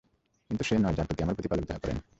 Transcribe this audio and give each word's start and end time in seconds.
কিন্তু 0.49 0.63
সে 0.63 0.75
নয় 0.77 0.95
যার 0.95 1.07
প্রতি 1.07 1.21
আমার 1.23 1.35
প্রতিপালক 1.35 1.65
দয়া 1.65 1.81
করেন। 1.83 1.97